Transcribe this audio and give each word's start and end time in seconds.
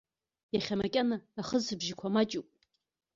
Иахьа 0.53 0.79
макьана 0.79 1.17
ахысыбжьқәа 1.39 2.13
маҷуп. 2.13 2.47